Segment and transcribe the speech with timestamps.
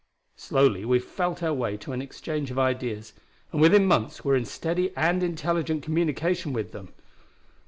[0.35, 3.13] Slowly we felt our way to an exchange of ideas,
[3.51, 6.91] and within months were in steady and intelligent communication with them.